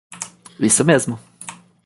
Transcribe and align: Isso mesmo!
Isso 0.59 0.83
mesmo! 0.83 1.19